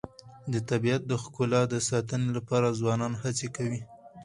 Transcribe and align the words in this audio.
د 0.53 0.55
طبیعت 0.69 1.01
د 1.07 1.13
ښکلا 1.23 1.61
د 1.69 1.75
ساتنې 1.89 2.29
لپاره 2.37 2.75
ځوانان 2.79 3.13
هڅې 3.23 3.47
کوي. 3.57 3.81